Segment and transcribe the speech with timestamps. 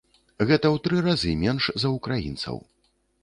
[0.49, 2.57] Гэта ў тры разы менш за ўкраінцаў.